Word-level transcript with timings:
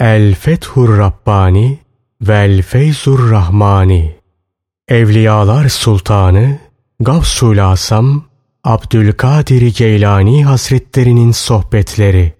El 0.00 0.34
Fethur 0.34 0.98
Rabbani 0.98 1.78
Vel 2.20 2.62
Feyzur 2.62 3.30
Rahmani 3.30 4.16
Evliyalar 4.88 5.68
Sultanı 5.68 6.58
Gavsul 7.00 7.58
Asam 7.58 8.24
Abdülkadir 8.64 9.74
Geylani 9.76 10.44
Hazretlerinin 10.44 11.32
Sohbetleri 11.32 12.32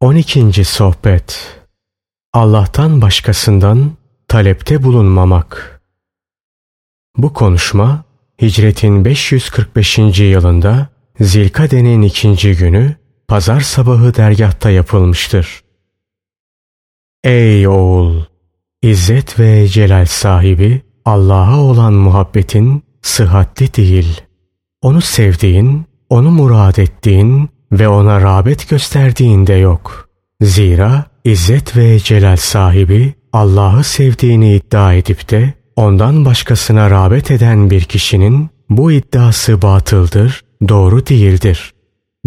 12. 0.00 0.64
Sohbet 0.64 1.60
Allah'tan 2.32 3.02
başkasından 3.02 3.92
talepte 4.28 4.82
bulunmamak 4.82 5.80
Bu 7.16 7.32
konuşma 7.32 8.04
Hicretin 8.42 9.04
545. 9.04 9.98
yılında 10.18 10.88
Zilkade'nin 11.20 12.02
ikinci 12.02 12.56
günü 12.56 12.96
pazar 13.28 13.60
sabahı 13.60 14.14
dergahta 14.14 14.70
yapılmıştır. 14.70 15.69
Ey 17.24 17.68
oğul! 17.68 18.20
İzzet 18.82 19.40
ve 19.40 19.68
celal 19.68 20.06
sahibi 20.06 20.82
Allah'a 21.04 21.60
olan 21.60 21.92
muhabbetin 21.92 22.82
sıhhatli 23.02 23.74
değil. 23.74 24.20
Onu 24.82 25.00
sevdiğin, 25.00 25.84
onu 26.08 26.30
murad 26.30 26.76
ettiğin 26.76 27.48
ve 27.72 27.88
ona 27.88 28.20
rağbet 28.20 28.68
gösterdiğinde 28.68 29.54
yok. 29.54 30.08
Zira 30.42 31.04
İzzet 31.24 31.76
ve 31.76 31.98
celal 31.98 32.36
sahibi 32.36 33.14
Allah'ı 33.32 33.84
sevdiğini 33.84 34.54
iddia 34.54 34.94
edip 34.94 35.30
de 35.30 35.54
ondan 35.76 36.24
başkasına 36.24 36.90
rağbet 36.90 37.30
eden 37.30 37.70
bir 37.70 37.82
kişinin 37.82 38.50
bu 38.70 38.92
iddiası 38.92 39.62
batıldır, 39.62 40.44
doğru 40.68 41.06
değildir. 41.06 41.74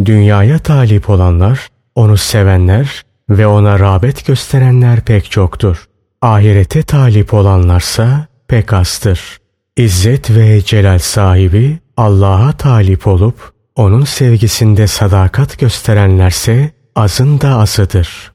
Dünyaya 0.05 0.59
talip 0.59 1.09
olanlar, 1.09 1.67
onu 1.95 2.17
sevenler 2.17 3.03
ve 3.29 3.47
ona 3.47 3.79
rağbet 3.79 4.25
gösterenler 4.25 5.01
pek 5.01 5.31
çoktur. 5.31 5.85
Ahirete 6.21 6.83
talip 6.83 7.33
olanlarsa 7.33 8.27
pek 8.47 8.73
azdır. 8.73 9.37
İzzet 9.77 10.29
ve 10.29 10.61
celal 10.61 10.99
sahibi 10.99 11.79
Allah'a 11.97 12.51
talip 12.51 13.07
olup 13.07 13.53
onun 13.75 14.03
sevgisinde 14.03 14.87
sadakat 14.87 15.59
gösterenlerse 15.59 16.71
azın 16.95 17.41
da 17.41 17.57
azıdır. 17.57 18.31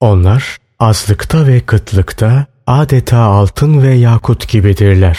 Onlar 0.00 0.56
azlıkta 0.78 1.46
ve 1.46 1.60
kıtlıkta 1.60 2.46
adeta 2.66 3.18
altın 3.18 3.82
ve 3.82 3.94
yakut 3.94 4.48
gibidirler. 4.48 5.18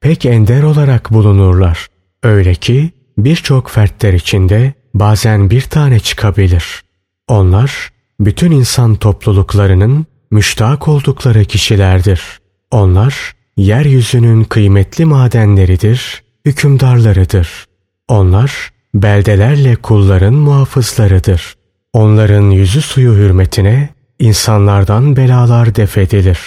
Pek 0.00 0.26
ender 0.26 0.62
olarak 0.62 1.12
bulunurlar. 1.12 1.86
Öyle 2.22 2.54
ki 2.54 2.90
birçok 3.18 3.70
fertler 3.70 4.12
içinde 4.12 4.72
bazen 4.94 5.50
bir 5.50 5.62
tane 5.62 6.00
çıkabilir. 6.00 6.82
Onlar 7.28 7.90
bütün 8.20 8.50
insan 8.50 8.94
topluluklarının 8.94 10.06
müştak 10.30 10.88
oldukları 10.88 11.44
kişilerdir. 11.44 12.22
Onlar 12.70 13.32
yeryüzünün 13.56 14.44
kıymetli 14.44 15.04
madenleridir, 15.04 16.22
hükümdarlarıdır. 16.44 17.64
Onlar 18.08 18.70
beldelerle 18.94 19.76
kulların 19.76 20.34
muhafızlarıdır. 20.34 21.54
Onların 21.92 22.50
yüzü 22.50 22.82
suyu 22.82 23.12
hürmetine 23.12 23.88
insanlardan 24.18 25.16
belalar 25.16 25.74
defedilir. 25.74 26.38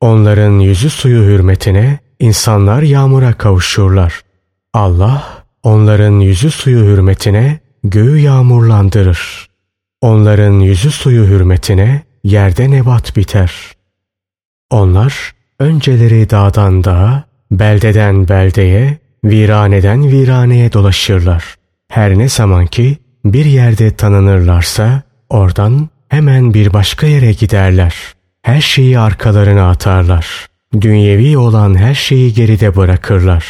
Onların 0.00 0.58
yüzü 0.58 0.90
suyu 0.90 1.22
hürmetine 1.22 1.98
insanlar 2.20 2.82
yağmura 2.82 3.32
kavuşurlar. 3.32 4.20
Allah 4.74 5.44
onların 5.62 6.20
yüzü 6.20 6.50
suyu 6.50 6.84
hürmetine 6.84 7.60
göğü 7.84 8.18
yağmurlandırır. 8.18 9.49
Onların 10.02 10.60
yüzü 10.60 10.90
suyu 10.90 11.26
hürmetine 11.26 12.02
yerde 12.24 12.70
nebat 12.70 13.16
biter. 13.16 13.52
Onlar 14.70 15.32
önceleri 15.58 16.30
dağdan 16.30 16.84
dağa, 16.84 17.24
beldeden 17.50 18.28
beldeye, 18.28 18.98
viraneden 19.24 20.08
viraneye 20.08 20.72
dolaşırlar. 20.72 21.54
Her 21.88 22.18
ne 22.18 22.28
zaman 22.28 22.66
ki 22.66 22.98
bir 23.24 23.44
yerde 23.44 23.96
tanınırlarsa 23.96 25.02
oradan 25.30 25.88
hemen 26.08 26.54
bir 26.54 26.72
başka 26.72 27.06
yere 27.06 27.32
giderler. 27.32 27.94
Her 28.42 28.60
şeyi 28.60 28.98
arkalarına 28.98 29.70
atarlar. 29.70 30.46
Dünyevi 30.80 31.38
olan 31.38 31.74
her 31.78 31.94
şeyi 31.94 32.34
geride 32.34 32.76
bırakırlar. 32.76 33.44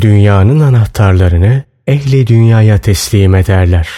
Dünyanın 0.00 0.60
anahtarlarını 0.60 1.62
ehli 1.86 2.26
dünyaya 2.26 2.78
teslim 2.78 3.34
ederler. 3.34 3.88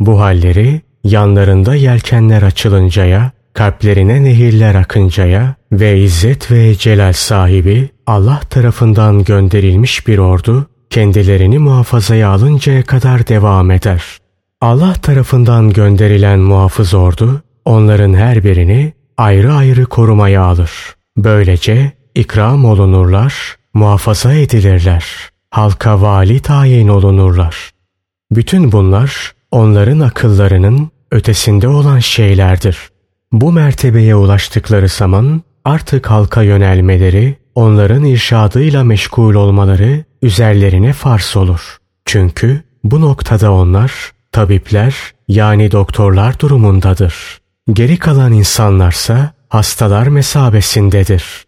Bu 0.00 0.20
halleri 0.20 0.80
yanlarında 1.04 1.74
yelkenler 1.74 2.42
açılıncaya, 2.42 3.30
kalplerine 3.52 4.24
nehirler 4.24 4.74
akıncaya 4.74 5.54
ve 5.72 5.98
izzet 5.98 6.50
ve 6.50 6.74
celal 6.74 7.12
sahibi 7.12 7.88
Allah 8.06 8.40
tarafından 8.50 9.24
gönderilmiş 9.24 10.06
bir 10.06 10.18
ordu 10.18 10.66
kendilerini 10.90 11.58
muhafazaya 11.58 12.28
alıncaya 12.28 12.82
kadar 12.82 13.28
devam 13.28 13.70
eder. 13.70 14.02
Allah 14.60 14.92
tarafından 14.92 15.70
gönderilen 15.70 16.38
muhafız 16.38 16.94
ordu 16.94 17.42
onların 17.64 18.14
her 18.14 18.44
birini 18.44 18.92
ayrı 19.16 19.52
ayrı 19.52 19.86
korumaya 19.86 20.42
alır. 20.42 20.70
Böylece 21.16 21.92
ikram 22.14 22.64
olunurlar, 22.64 23.34
muhafaza 23.74 24.34
edilirler. 24.34 25.04
Halka 25.50 26.02
vali 26.02 26.40
tayin 26.40 26.88
olunurlar. 26.88 27.70
Bütün 28.30 28.72
bunlar 28.72 29.32
onların 29.50 30.00
akıllarının 30.00 30.90
ötesinde 31.10 31.68
olan 31.68 31.98
şeylerdir. 31.98 32.78
Bu 33.32 33.52
mertebeye 33.52 34.14
ulaştıkları 34.16 34.88
zaman 34.88 35.42
artık 35.64 36.10
halka 36.10 36.42
yönelmeleri, 36.42 37.36
onların 37.54 38.04
irşadıyla 38.04 38.84
meşgul 38.84 39.34
olmaları 39.34 40.04
üzerlerine 40.22 40.92
farz 40.92 41.36
olur. 41.36 41.76
Çünkü 42.04 42.62
bu 42.84 43.00
noktada 43.00 43.52
onlar 43.52 44.12
tabipler 44.32 44.94
yani 45.28 45.70
doktorlar 45.70 46.40
durumundadır. 46.40 47.40
Geri 47.72 47.96
kalan 47.96 48.32
insanlarsa 48.32 49.32
hastalar 49.48 50.06
mesabesindedir. 50.06 51.44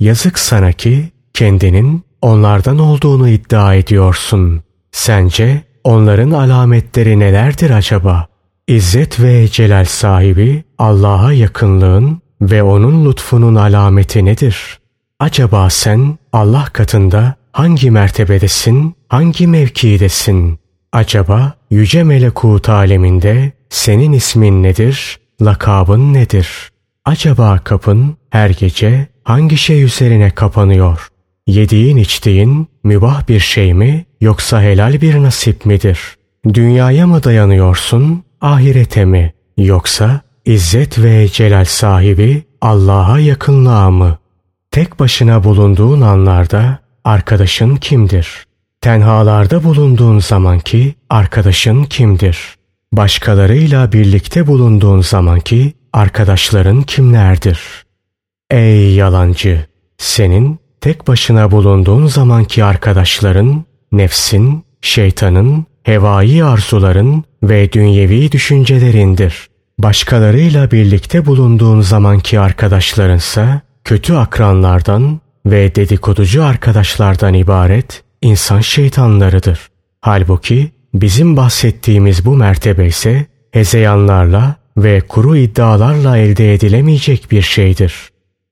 Yazık 0.00 0.38
sana 0.38 0.72
ki 0.72 1.12
kendinin 1.34 2.04
onlardan 2.22 2.78
olduğunu 2.78 3.28
iddia 3.28 3.74
ediyorsun. 3.74 4.62
Sence 4.92 5.62
onların 5.84 6.30
alametleri 6.30 7.18
nelerdir 7.18 7.70
acaba? 7.70 8.26
İzzet 8.68 9.20
ve 9.20 9.48
celal 9.48 9.84
sahibi 9.84 10.64
Allah'a 10.78 11.32
yakınlığın 11.32 12.22
ve 12.40 12.62
onun 12.62 13.10
lütfunun 13.10 13.54
alameti 13.54 14.24
nedir? 14.24 14.78
Acaba 15.20 15.70
sen 15.70 16.18
Allah 16.32 16.64
katında 16.72 17.34
hangi 17.52 17.90
mertebedesin, 17.90 18.94
hangi 19.08 19.46
mevkidesin? 19.46 20.58
Acaba 20.92 21.54
yüce 21.70 22.04
melekut 22.04 22.68
aleminde 22.68 23.52
senin 23.70 24.12
ismin 24.12 24.62
nedir, 24.62 25.20
lakabın 25.42 26.14
nedir? 26.14 26.70
Acaba 27.04 27.60
kapın 27.64 28.16
her 28.30 28.50
gece 28.50 29.06
hangi 29.24 29.56
şey 29.56 29.82
üzerine 29.82 30.30
kapanıyor? 30.30 31.11
Yediğin 31.46 31.96
içtiğin 31.96 32.68
mübah 32.84 33.28
bir 33.28 33.40
şey 33.40 33.74
mi 33.74 34.04
yoksa 34.20 34.62
helal 34.62 35.00
bir 35.00 35.22
nasip 35.22 35.66
midir? 35.66 36.00
Dünyaya 36.54 37.06
mı 37.06 37.24
dayanıyorsun, 37.24 38.24
ahirete 38.40 39.04
mi? 39.04 39.32
Yoksa 39.56 40.20
izzet 40.44 40.98
ve 40.98 41.28
celal 41.28 41.64
sahibi 41.64 42.42
Allah'a 42.60 43.18
yakınlığa 43.18 43.90
mı? 43.90 44.18
Tek 44.70 45.00
başına 45.00 45.44
bulunduğun 45.44 46.00
anlarda 46.00 46.78
arkadaşın 47.04 47.76
kimdir? 47.76 48.46
Tenhalarda 48.80 49.64
bulunduğun 49.64 50.18
zamanki 50.18 50.94
arkadaşın 51.10 51.84
kimdir? 51.84 52.38
Başkalarıyla 52.92 53.92
birlikte 53.92 54.46
bulunduğun 54.46 55.00
zamanki 55.00 55.72
arkadaşların 55.92 56.82
kimlerdir? 56.82 57.60
Ey 58.50 58.94
yalancı! 58.94 59.66
Senin 59.98 60.61
tek 60.82 61.08
başına 61.08 61.50
bulunduğun 61.50 62.06
zamanki 62.06 62.64
arkadaşların, 62.64 63.64
nefsin, 63.92 64.64
şeytanın, 64.80 65.66
hevai 65.82 66.44
arzuların 66.44 67.24
ve 67.42 67.72
dünyevi 67.72 68.32
düşüncelerindir. 68.32 69.48
Başkalarıyla 69.78 70.70
birlikte 70.70 71.26
bulunduğun 71.26 71.80
zamanki 71.80 72.40
arkadaşlarınsa 72.40 73.60
kötü 73.84 74.14
akranlardan 74.14 75.20
ve 75.46 75.74
dedikoducu 75.74 76.44
arkadaşlardan 76.44 77.34
ibaret 77.34 78.02
insan 78.22 78.60
şeytanlarıdır. 78.60 79.60
Halbuki 80.00 80.70
bizim 80.94 81.36
bahsettiğimiz 81.36 82.24
bu 82.24 82.36
mertebe 82.36 82.86
ise 82.86 83.26
hezeyanlarla 83.50 84.56
ve 84.76 85.00
kuru 85.00 85.36
iddialarla 85.36 86.16
elde 86.16 86.54
edilemeyecek 86.54 87.30
bir 87.30 87.42
şeydir. 87.42 87.94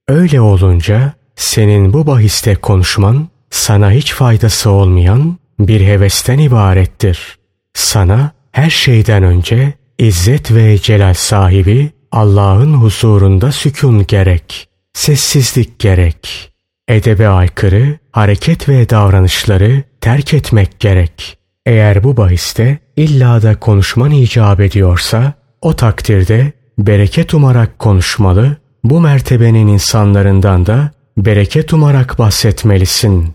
Öyle 0.09 0.41
olunca 0.41 1.20
senin 1.41 1.93
bu 1.93 2.07
bahiste 2.07 2.55
konuşman 2.55 3.29
sana 3.51 3.91
hiç 3.91 4.13
faydası 4.13 4.71
olmayan 4.71 5.39
bir 5.59 5.81
hevesten 5.81 6.39
ibarettir. 6.39 7.39
Sana 7.75 8.33
her 8.53 8.71
şeyden 8.71 9.23
önce 9.23 9.73
İzzet 9.99 10.55
ve 10.55 10.79
celal 10.79 11.15
sahibi 11.15 11.91
Allah'ın 12.13 12.75
huzurunda 12.75 13.53
sükun 13.53 14.07
gerek, 14.07 14.69
sessizlik 14.93 15.79
gerek. 15.79 16.53
Edebe 16.89 17.29
aykırı 17.29 17.99
hareket 18.13 18.69
ve 18.69 18.91
davranışları 18.91 19.83
terk 20.01 20.35
etmek 20.35 20.81
gerek. 20.81 21.39
Eğer 21.67 22.05
bu 22.05 22.17
bahiste 22.17 22.79
illa 22.97 23.43
da 23.43 23.61
konuşman 23.61 24.11
icap 24.11 24.61
ediyorsa, 24.61 25.33
o 25.61 25.77
takdirde 25.77 26.53
bereket 26.79 27.35
umarak 27.35 27.79
konuşmalı, 27.79 28.57
bu 28.85 29.01
mertebenin 29.01 29.67
insanlarından 29.67 30.67
da 30.67 30.91
bereket 31.25 31.73
umarak 31.73 32.19
bahsetmelisin. 32.19 33.35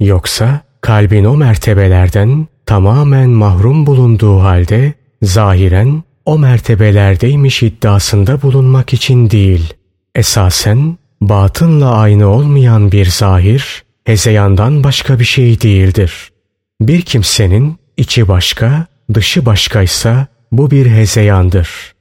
Yoksa 0.00 0.60
kalbin 0.80 1.24
o 1.24 1.36
mertebelerden 1.36 2.46
tamamen 2.66 3.30
mahrum 3.30 3.86
bulunduğu 3.86 4.40
halde 4.40 4.92
zahiren 5.22 6.02
o 6.24 6.38
mertebelerdeymiş 6.38 7.62
iddiasında 7.62 8.42
bulunmak 8.42 8.92
için 8.92 9.30
değil, 9.30 9.74
esasen 10.14 10.98
batınla 11.20 11.90
aynı 11.94 12.26
olmayan 12.26 12.92
bir 12.92 13.06
zahir, 13.06 13.84
hezeyandan 14.04 14.84
başka 14.84 15.18
bir 15.18 15.24
şey 15.24 15.60
değildir. 15.60 16.30
Bir 16.80 17.02
kimsenin 17.02 17.76
içi 17.96 18.28
başka, 18.28 18.86
dışı 19.14 19.46
başkaysa 19.46 20.26
bu 20.52 20.70
bir 20.70 20.86
hezeyandır. 20.86 21.94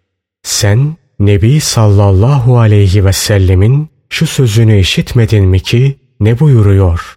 Sen 0.43 0.95
Nebi 1.19 1.59
sallallahu 1.59 2.59
aleyhi 2.59 3.05
ve 3.05 3.13
sellemin 3.13 3.89
şu 4.15 4.27
sözünü 4.27 4.79
işitmedin 4.79 5.45
mi 5.45 5.59
ki 5.59 5.95
ne 6.19 6.39
buyuruyor? 6.39 7.15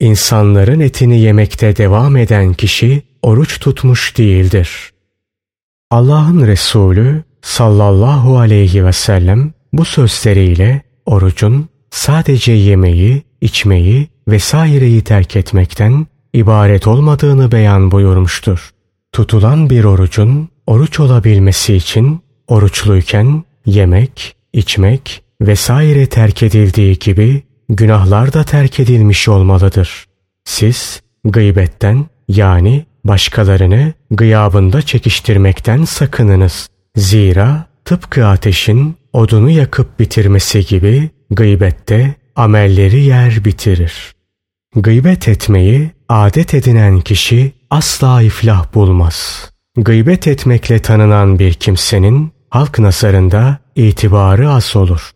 İnsanların 0.00 0.80
etini 0.80 1.20
yemekte 1.20 1.76
devam 1.76 2.16
eden 2.16 2.54
kişi 2.54 3.02
oruç 3.22 3.60
tutmuş 3.60 4.18
değildir. 4.18 4.90
Allah'ın 5.90 6.46
Resulü 6.46 7.24
sallallahu 7.42 8.38
aleyhi 8.38 8.84
ve 8.84 8.92
sellem 8.92 9.52
bu 9.72 9.84
sözleriyle 9.84 10.82
orucun 11.06 11.68
sadece 11.90 12.52
yemeği, 12.52 13.22
içmeyi 13.40 14.08
vesaireyi 14.28 15.02
terk 15.02 15.36
etmekten 15.36 16.06
ibaret 16.32 16.86
olmadığını 16.86 17.52
beyan 17.52 17.90
buyurmuştur. 17.90 18.70
Tutulan 19.12 19.70
bir 19.70 19.84
orucun 19.84 20.48
oruç 20.66 21.00
olabilmesi 21.00 21.74
için 21.74 22.20
oruçluyken 22.48 23.44
yemek, 23.66 24.36
içmek 24.52 25.27
vesaire 25.40 26.06
terk 26.06 26.42
edildiği 26.42 26.98
gibi 26.98 27.42
günahlar 27.68 28.32
da 28.32 28.44
terk 28.44 28.80
edilmiş 28.80 29.28
olmalıdır. 29.28 30.04
Siz 30.44 31.02
gıybetten 31.24 32.06
yani 32.28 32.86
başkalarını 33.04 33.92
gıyabında 34.10 34.82
çekiştirmekten 34.82 35.84
sakınınız. 35.84 36.68
Zira 36.96 37.64
tıpkı 37.84 38.26
ateşin 38.26 38.96
odunu 39.12 39.50
yakıp 39.50 40.00
bitirmesi 40.00 40.66
gibi 40.66 41.10
gıybette 41.30 42.14
amelleri 42.36 43.00
yer 43.00 43.44
bitirir. 43.44 44.12
Gıybet 44.76 45.28
etmeyi 45.28 45.90
adet 46.08 46.54
edinen 46.54 47.00
kişi 47.00 47.52
asla 47.70 48.22
iflah 48.22 48.74
bulmaz. 48.74 49.50
Gıybet 49.76 50.26
etmekle 50.26 50.78
tanınan 50.78 51.38
bir 51.38 51.54
kimsenin 51.54 52.32
halk 52.50 52.78
nazarında 52.78 53.58
itibarı 53.76 54.50
az 54.50 54.76
olur. 54.76 55.10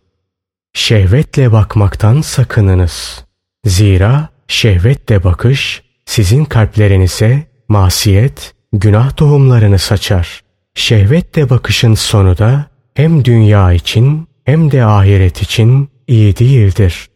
Şehvetle 0.73 1.51
bakmaktan 1.51 2.21
sakınınız. 2.21 3.25
Zira 3.65 4.29
şehvetle 4.47 5.23
bakış 5.23 5.81
sizin 6.05 6.45
kalplerinize 6.45 7.47
masiyet, 7.67 8.53
günah 8.73 9.15
tohumlarını 9.15 9.79
saçar. 9.79 10.43
Şehvetle 10.75 11.49
bakışın 11.49 11.93
sonu 11.93 12.37
da 12.37 12.65
hem 12.93 13.25
dünya 13.25 13.73
için 13.73 14.27
hem 14.45 14.71
de 14.71 14.85
ahiret 14.85 15.41
için 15.41 15.89
iyi 16.07 16.37
değildir. 16.37 17.07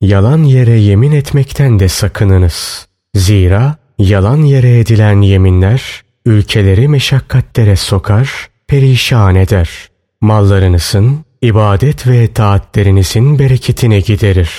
Yalan 0.00 0.42
yere 0.42 0.78
yemin 0.78 1.12
etmekten 1.12 1.78
de 1.78 1.88
sakınınız. 1.88 2.88
Zira 3.14 3.76
yalan 3.98 4.42
yere 4.42 4.78
edilen 4.78 5.20
yeminler 5.20 6.02
ülkeleri 6.26 6.88
meşakkatlere 6.88 7.76
sokar, 7.76 8.48
perişan 8.66 9.34
eder. 9.34 9.70
Mallarınızın, 10.20 11.24
ibadet 11.42 12.06
ve 12.06 12.32
taatlerinizin 12.32 13.38
bereketine 13.38 14.00
giderir. 14.00 14.50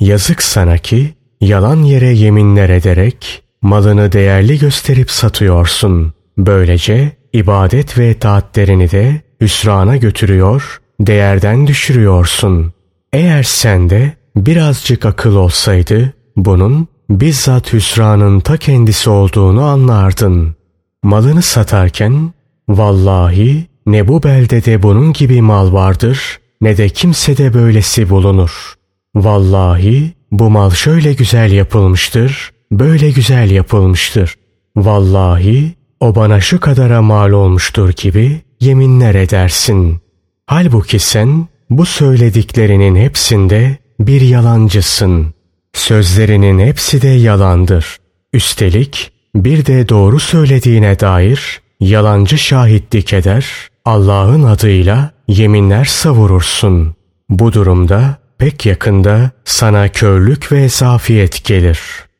Yazık 0.00 0.42
sana 0.42 0.78
ki 0.78 1.14
yalan 1.40 1.82
yere 1.82 2.12
yeminler 2.12 2.68
ederek 2.68 3.42
malını 3.62 4.12
değerli 4.12 4.58
gösterip 4.58 5.10
satıyorsun. 5.10 6.12
Böylece 6.38 7.12
ibadet 7.32 7.98
ve 7.98 8.18
taatlerini 8.18 8.90
de 8.90 9.20
hüsrana 9.40 9.96
götürüyor, 9.96 10.80
değerden 11.00 11.66
düşürüyorsun. 11.66 12.72
Eğer 13.12 13.42
sende 13.42 14.12
birazcık 14.36 15.06
akıl 15.06 15.36
olsaydı 15.36 16.12
bunun 16.36 16.88
bizzat 17.10 17.72
hüsranın 17.72 18.40
ta 18.40 18.56
kendisi 18.56 19.10
olduğunu 19.10 19.62
anlardın. 19.62 20.56
Malını 21.02 21.42
satarken 21.42 22.32
vallahi 22.68 23.66
ne 23.92 24.08
bu 24.08 24.22
beldede 24.22 24.82
bunun 24.82 25.12
gibi 25.12 25.42
mal 25.42 25.72
vardır 25.72 26.38
ne 26.60 26.76
de 26.76 26.88
kimsede 26.88 27.54
böylesi 27.54 28.10
bulunur. 28.10 28.74
Vallahi 29.14 30.12
bu 30.30 30.50
mal 30.50 30.70
şöyle 30.70 31.12
güzel 31.12 31.52
yapılmıştır, 31.52 32.50
böyle 32.72 33.10
güzel 33.10 33.50
yapılmıştır. 33.50 34.34
Vallahi 34.76 35.74
o 36.00 36.14
bana 36.14 36.40
şu 36.40 36.60
kadara 36.60 37.02
mal 37.02 37.30
olmuştur 37.30 37.92
gibi 37.96 38.40
yeminler 38.60 39.14
edersin. 39.14 40.00
Halbuki 40.46 40.98
sen 40.98 41.48
bu 41.70 41.86
söylediklerinin 41.86 42.96
hepsinde 42.96 43.76
bir 44.00 44.20
yalancısın. 44.20 45.34
Sözlerinin 45.72 46.58
hepsi 46.58 47.02
de 47.02 47.08
yalandır. 47.08 47.96
Üstelik 48.32 49.12
bir 49.34 49.66
de 49.66 49.88
doğru 49.88 50.20
söylediğine 50.20 51.00
dair 51.00 51.60
yalancı 51.80 52.38
şahitlik 52.38 53.12
eder, 53.12 53.69
Allah'ın 53.84 54.42
adıyla 54.42 55.10
yeminler 55.28 55.84
savurursun. 55.84 56.94
Bu 57.28 57.52
durumda 57.52 58.18
pek 58.38 58.66
yakında 58.66 59.30
sana 59.44 59.88
körlük 59.88 60.52
ve 60.52 60.68
zafiyet 60.68 61.44
gelir.'' 61.44 62.10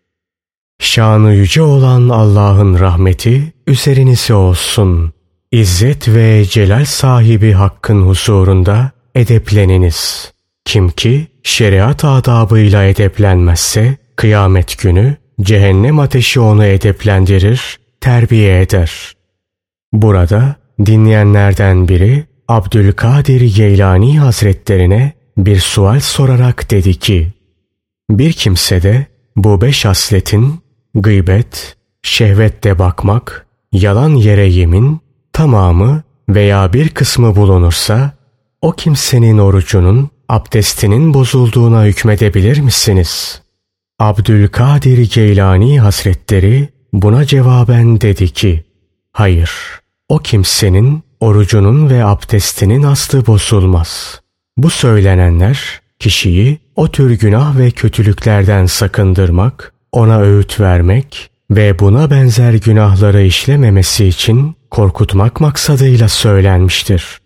Şanı 0.81 1.35
yüce 1.35 1.63
olan 1.63 2.09
Allah'ın 2.09 2.79
rahmeti 2.79 3.53
üzerinize 3.67 4.35
olsun. 4.35 5.13
İzzet 5.53 6.09
ve 6.09 6.45
celal 6.45 6.85
sahibi 6.85 7.53
hakkın 7.53 8.03
huzurunda 8.03 8.91
edepleniniz. 9.15 10.33
Kim 10.65 10.89
ki 10.89 11.27
şeriat 11.43 12.05
adabıyla 12.05 12.85
edeplenmezse 12.85 13.97
kıyamet 14.17 14.79
günü 14.79 15.17
cehennem 15.41 15.99
ateşi 15.99 16.41
onu 16.41 16.65
edeplendirir, 16.65 17.79
terbiye 18.01 18.61
eder. 18.61 19.13
Burada 19.93 20.57
dinleyenlerden 20.87 21.89
biri 21.89 22.25
Abdülkadir 22.49 23.41
Geylani 23.41 24.19
Hazretlerine 24.19 25.13
bir 25.37 25.61
sual 25.61 26.01
sorarak 26.01 26.71
dedi 26.71 26.95
ki, 26.95 27.33
bir 28.11 28.33
kimse 28.33 28.83
de 28.83 29.07
bu 29.37 29.61
beş 29.61 29.87
asletin 29.87 30.61
gıybet, 30.95 31.77
şehvette 32.03 32.79
bakmak, 32.79 33.47
yalan 33.73 34.15
yere 34.15 34.47
yemin, 34.47 35.01
tamamı 35.33 36.03
veya 36.29 36.73
bir 36.73 36.89
kısmı 36.89 37.37
bulunursa, 37.37 38.13
o 38.63 38.73
kimsenin 38.73 39.39
orucunun, 39.39 40.11
abdestinin 40.29 41.15
bozulduğuna 41.15 41.85
hükmedebilir 41.85 42.61
misiniz? 42.61 43.43
Abdülkadir 43.99 45.11
Geylani 45.15 45.81
Hazretleri 45.81 46.69
buna 46.93 47.25
cevaben 47.25 48.01
dedi 48.01 48.29
ki, 48.29 48.65
hayır, 49.13 49.80
o 50.11 50.19
kimsenin 50.19 51.03
orucunun 51.21 51.91
ve 51.91 52.05
abdestinin 52.05 52.83
aslı 52.83 53.27
bozulmaz. 53.27 54.21
Bu 54.57 54.71
söylenenler 54.71 55.81
kişiyi 55.99 56.59
o 56.77 56.91
tür 56.91 57.11
günah 57.11 57.59
ve 57.59 57.71
kötülüklerden 57.71 58.67
sakındırmak 58.67 59.73
ona 59.93 60.21
öğüt 60.21 60.61
vermek 60.61 61.31
ve 61.51 61.79
buna 61.79 62.11
benzer 62.11 62.55
günahları 62.55 63.23
işlememesi 63.23 64.07
için 64.07 64.57
korkutmak 64.71 65.41
maksadıyla 65.41 66.09
söylenmiştir. 66.09 67.21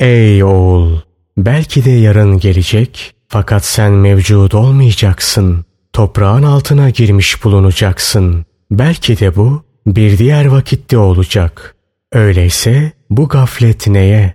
Ey 0.00 0.44
oğul! 0.44 0.98
Belki 1.36 1.84
de 1.84 1.90
yarın 1.90 2.38
gelecek 2.38 3.14
fakat 3.28 3.64
sen 3.64 3.92
mevcud 3.92 4.52
olmayacaksın. 4.52 5.64
Toprağın 5.92 6.42
altına 6.42 6.90
girmiş 6.90 7.44
bulunacaksın. 7.44 8.44
Belki 8.70 9.18
de 9.18 9.36
bu 9.36 9.71
bir 9.86 10.18
diğer 10.18 10.46
vakitte 10.46 10.98
olacak. 10.98 11.74
Öyleyse 12.12 12.92
bu 13.10 13.28
gaflet 13.28 13.86
neye? 13.86 14.34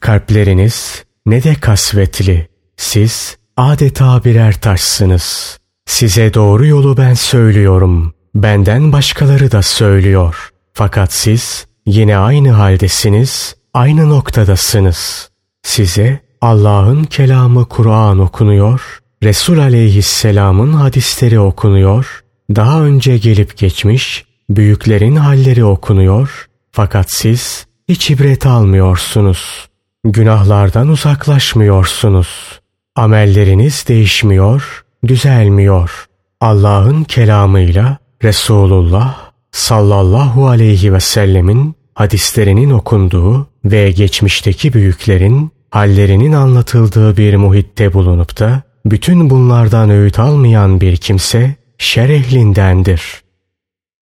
Kalpleriniz 0.00 1.04
ne 1.26 1.42
de 1.42 1.54
kasvetli. 1.54 2.48
Siz 2.76 3.36
adeta 3.56 4.24
birer 4.24 4.60
taşsınız. 4.60 5.58
Size 5.86 6.34
doğru 6.34 6.66
yolu 6.66 6.96
ben 6.96 7.14
söylüyorum. 7.14 8.14
Benden 8.34 8.92
başkaları 8.92 9.52
da 9.52 9.62
söylüyor. 9.62 10.50
Fakat 10.72 11.12
siz 11.12 11.66
yine 11.86 12.16
aynı 12.16 12.50
haldesiniz 12.50 13.56
aynı 13.74 14.08
noktadasınız. 14.08 15.30
Size 15.62 16.20
Allah'ın 16.40 17.04
kelamı 17.04 17.68
Kur'an 17.68 18.18
okunuyor, 18.18 18.98
Resul 19.22 19.58
aleyhisselamın 19.58 20.72
hadisleri 20.72 21.40
okunuyor, 21.40 22.24
daha 22.56 22.82
önce 22.82 23.18
gelip 23.18 23.56
geçmiş 23.56 24.24
büyüklerin 24.50 25.16
halleri 25.16 25.64
okunuyor 25.64 26.48
fakat 26.72 27.06
siz 27.08 27.66
hiç 27.88 28.10
ibret 28.10 28.46
almıyorsunuz. 28.46 29.68
Günahlardan 30.04 30.88
uzaklaşmıyorsunuz. 30.88 32.60
Amelleriniz 32.96 33.84
değişmiyor, 33.88 34.84
düzelmiyor. 35.06 36.06
Allah'ın 36.40 37.04
kelamıyla 37.04 37.98
Resulullah 38.22 39.30
sallallahu 39.52 40.48
aleyhi 40.48 40.92
ve 40.92 41.00
sellemin 41.00 41.74
hadislerinin 41.94 42.70
okunduğu 42.70 43.46
ve 43.64 43.90
geçmişteki 43.90 44.72
büyüklerin 44.72 45.50
hallerinin 45.70 46.32
anlatıldığı 46.32 47.16
bir 47.16 47.36
muhitte 47.36 47.92
bulunup 47.92 48.38
da 48.38 48.62
bütün 48.86 49.30
bunlardan 49.30 49.90
öğüt 49.90 50.18
almayan 50.18 50.80
bir 50.80 50.96
kimse 50.96 51.54
şer 51.78 52.08
ehlindendir. 52.08 53.22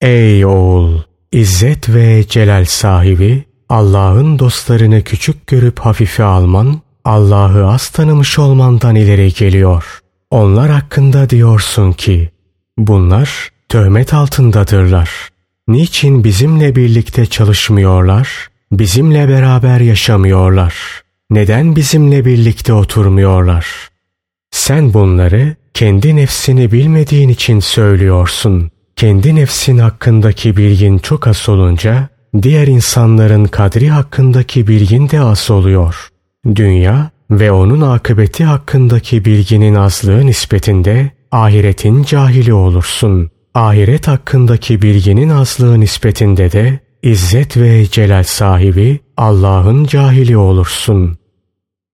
Ey 0.01 0.45
oğul! 0.45 1.01
İzzet 1.31 1.89
ve 1.89 2.27
celal 2.27 2.65
sahibi 2.65 3.43
Allah'ın 3.69 4.39
dostlarını 4.39 5.03
küçük 5.03 5.47
görüp 5.47 5.79
hafife 5.79 6.23
alman, 6.23 6.81
Allah'ı 7.05 7.67
az 7.67 7.89
tanımış 7.89 8.39
olmandan 8.39 8.95
ileri 8.95 9.33
geliyor. 9.33 9.99
Onlar 10.31 10.69
hakkında 10.69 11.29
diyorsun 11.29 11.91
ki, 11.91 12.29
bunlar 12.77 13.49
töhmet 13.69 14.13
altındadırlar. 14.13 15.09
Niçin 15.67 16.23
bizimle 16.23 16.75
birlikte 16.75 17.25
çalışmıyorlar? 17.25 18.47
Bizimle 18.71 19.29
beraber 19.29 19.79
yaşamıyorlar. 19.79 20.75
Neden 21.29 21.75
bizimle 21.75 22.25
birlikte 22.25 22.73
oturmuyorlar? 22.73 23.67
Sen 24.51 24.93
bunları 24.93 25.55
kendi 25.73 26.15
nefsini 26.15 26.71
bilmediğin 26.71 27.29
için 27.29 27.59
söylüyorsun. 27.59 28.71
Kendi 28.97 29.35
nefsin 29.35 29.77
hakkındaki 29.77 30.57
bilgin 30.57 30.97
çok 30.97 31.27
az 31.27 31.49
olunca 31.49 32.07
diğer 32.41 32.67
insanların 32.67 33.45
kadri 33.45 33.89
hakkındaki 33.89 34.67
bilgin 34.67 35.09
de 35.09 35.19
az 35.19 35.51
oluyor. 35.51 36.09
Dünya 36.55 37.09
ve 37.31 37.51
onun 37.51 37.81
akıbeti 37.81 38.43
hakkındaki 38.43 39.25
bilginin 39.25 39.75
azlığı 39.75 40.25
nispetinde 40.25 41.11
ahiretin 41.31 42.03
cahili 42.03 42.53
olursun. 42.53 43.31
Ahiret 43.53 44.07
hakkındaki 44.07 44.81
bilginin 44.81 45.29
azlığı 45.29 45.79
nispetinde 45.79 46.51
de 46.51 46.79
İzzet 47.03 47.57
ve 47.57 47.85
celal 47.85 48.23
sahibi 48.23 48.99
Allah'ın 49.17 49.85
cahili 49.85 50.37
olursun. 50.37 51.17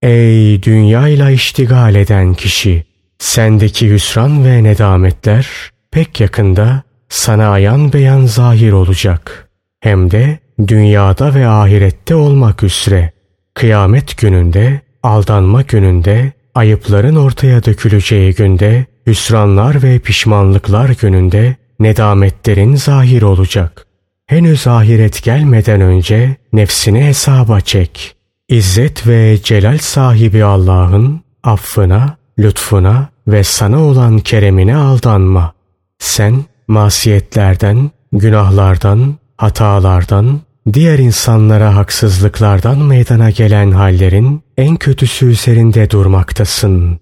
Ey 0.01 0.63
dünyayla 0.63 1.31
iştigal 1.31 1.95
eden 1.95 2.33
kişi! 2.33 2.83
Sendeki 3.19 3.89
hüsran 3.89 4.45
ve 4.45 4.63
nedametler 4.63 5.47
pek 5.91 6.19
yakında 6.19 6.83
sana 7.13 7.49
ayan 7.49 7.93
beyan 7.93 8.25
zahir 8.25 8.71
olacak. 8.71 9.49
Hem 9.79 10.11
de 10.11 10.39
dünyada 10.67 11.35
ve 11.35 11.47
ahirette 11.47 12.15
olmak 12.15 12.63
üzere. 12.63 13.11
Kıyamet 13.53 14.17
gününde, 14.17 14.81
aldanma 15.03 15.61
gününde, 15.61 16.31
ayıpların 16.55 17.15
ortaya 17.15 17.63
döküleceği 17.63 18.33
günde, 18.35 18.85
hüsranlar 19.07 19.83
ve 19.83 19.99
pişmanlıklar 19.99 20.89
gününde 20.89 21.55
nedametlerin 21.79 22.75
zahir 22.75 23.21
olacak. 23.21 23.87
Henüz 24.27 24.67
ahiret 24.67 25.23
gelmeden 25.23 25.81
önce 25.81 26.35
nefsini 26.53 27.03
hesaba 27.05 27.61
çek. 27.61 28.15
İzzet 28.49 29.07
ve 29.07 29.37
celal 29.43 29.77
sahibi 29.77 30.43
Allah'ın 30.43 31.21
affına, 31.43 32.17
lütfuna 32.39 33.09
ve 33.27 33.43
sana 33.43 33.83
olan 33.83 34.19
keremine 34.19 34.75
aldanma. 34.75 35.53
Sen 35.99 36.45
masiyetlerden, 36.67 37.91
günahlardan, 38.11 39.15
hatalardan, 39.37 40.41
diğer 40.73 40.99
insanlara 40.99 41.75
haksızlıklardan 41.75 42.77
meydana 42.77 43.29
gelen 43.29 43.71
hallerin 43.71 44.43
en 44.57 44.75
kötüsü 44.75 45.25
üzerinde 45.25 45.89
durmaktasın. 45.89 46.99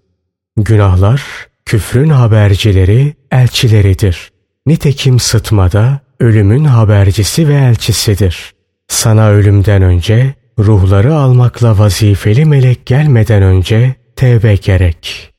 Günahlar, 0.58 1.24
küfrün 1.65 2.10
habercileri, 2.10 3.13
elçileridir. 3.32 4.32
Nitekim 4.65 5.20
sıtmada 5.20 6.00
ölümün 6.20 6.65
habercisi 6.65 7.48
ve 7.48 7.56
elçisidir. 7.56 8.53
Sana 8.88 9.30
ölümden 9.30 9.82
önce, 9.82 10.34
ruhları 10.60 11.15
almakla 11.15 11.80
vazifeli 11.80 12.46
melek 12.46 12.86
gelmeden 12.86 13.44
önce 13.44 13.96
tevbe 14.15 14.56
gerek. 14.56 15.34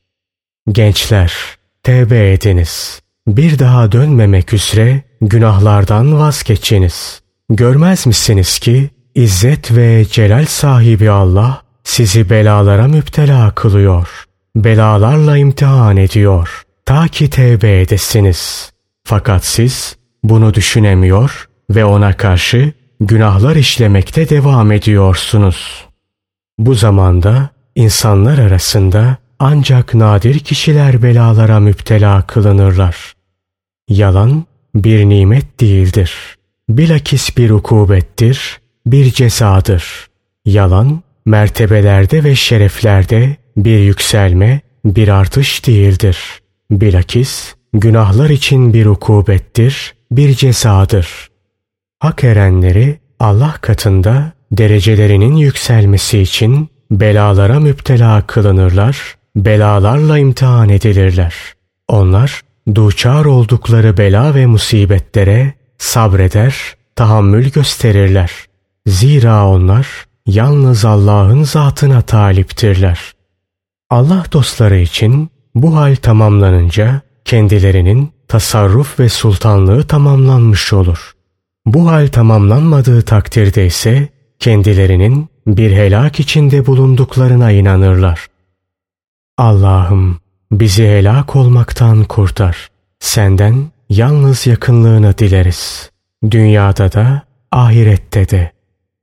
Gençler, 0.68 1.32
tevbe 1.82 2.32
ediniz. 2.32 3.02
Bir 3.26 3.58
daha 3.58 3.92
dönmemek 3.92 4.52
üzere 4.52 5.02
günahlardan 5.20 6.18
vazgeçiniz. 6.18 7.22
Görmez 7.50 8.06
misiniz 8.06 8.58
ki 8.58 8.90
İzzet 9.14 9.76
ve 9.76 10.04
celal 10.10 10.46
sahibi 10.46 11.10
Allah 11.10 11.62
sizi 11.84 12.30
belalara 12.30 12.88
müptela 12.88 13.54
kılıyor. 13.54 14.08
Belalarla 14.56 15.36
imtihan 15.36 15.96
ediyor. 15.96 16.62
Ta 16.86 17.08
ki 17.08 17.30
tevbe 17.30 17.80
edesiniz. 17.80 18.72
Fakat 19.04 19.44
siz 19.44 19.96
bunu 20.24 20.54
düşünemiyor 20.54 21.48
ve 21.70 21.84
ona 21.84 22.16
karşı 22.16 22.72
günahlar 23.00 23.56
işlemekte 23.56 24.28
devam 24.28 24.72
ediyorsunuz. 24.72 25.86
Bu 26.58 26.74
zamanda 26.74 27.48
insanlar 27.74 28.38
arasında 28.38 29.16
ancak 29.44 29.94
nadir 29.94 30.38
kişiler 30.38 31.02
belalara 31.02 31.60
müptela 31.60 32.26
kılınırlar. 32.26 33.12
Yalan 33.88 34.44
bir 34.74 35.08
nimet 35.08 35.60
değildir. 35.60 36.12
Bilakis 36.68 37.36
bir 37.36 37.50
ukubettir, 37.50 38.60
bir 38.86 39.12
cezadır. 39.12 40.08
Yalan 40.44 41.02
mertebelerde 41.26 42.24
ve 42.24 42.34
şereflerde 42.34 43.36
bir 43.56 43.78
yükselme, 43.78 44.60
bir 44.84 45.08
artış 45.08 45.66
değildir. 45.66 46.18
Bilakis 46.70 47.54
günahlar 47.72 48.30
için 48.30 48.74
bir 48.74 48.86
ukubettir, 48.86 49.94
bir 50.10 50.34
cezadır. 50.34 51.28
Hak 51.98 52.24
erenleri 52.24 52.98
Allah 53.20 53.54
katında 53.60 54.32
derecelerinin 54.52 55.36
yükselmesi 55.36 56.18
için 56.18 56.68
belalara 56.90 57.60
müptela 57.60 58.26
kılınırlar, 58.26 59.21
belalarla 59.36 60.18
imtihan 60.18 60.68
edilirler. 60.68 61.34
Onlar 61.88 62.40
duçar 62.74 63.24
oldukları 63.24 63.96
bela 63.96 64.34
ve 64.34 64.46
musibetlere 64.46 65.54
sabreder, 65.78 66.54
tahammül 66.96 67.50
gösterirler. 67.50 68.32
Zira 68.86 69.48
onlar 69.48 69.86
yalnız 70.26 70.84
Allah'ın 70.84 71.42
zatına 71.42 72.02
taliptirler. 72.02 73.12
Allah 73.90 74.24
dostları 74.32 74.78
için 74.78 75.30
bu 75.54 75.76
hal 75.76 75.96
tamamlanınca 75.96 77.00
kendilerinin 77.24 78.10
tasarruf 78.28 79.00
ve 79.00 79.08
sultanlığı 79.08 79.82
tamamlanmış 79.82 80.72
olur. 80.72 81.12
Bu 81.66 81.90
hal 81.90 82.08
tamamlanmadığı 82.08 83.02
takdirde 83.02 83.66
ise 83.66 84.08
kendilerinin 84.38 85.28
bir 85.46 85.70
helak 85.70 86.20
içinde 86.20 86.66
bulunduklarına 86.66 87.50
inanırlar. 87.50 88.26
Allah'ım 89.38 90.20
bizi 90.52 90.86
helak 90.86 91.36
olmaktan 91.36 92.04
kurtar. 92.04 92.68
Senden 93.00 93.70
yalnız 93.88 94.46
yakınlığını 94.46 95.18
dileriz. 95.18 95.90
Dünyada 96.30 96.92
da 96.92 97.22
ahirette 97.52 98.28
de. 98.28 98.52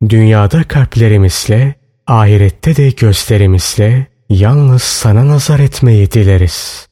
Dünyada 0.10 0.64
kalplerimizle, 0.64 1.76
ahirette 2.08 2.76
de 2.76 2.90
gözlerimizle 2.90 4.08
yalnız 4.30 4.84
sana 4.84 5.28
nazar 5.28 5.60
etmeyi 5.60 6.12
dileriz. 6.12 6.88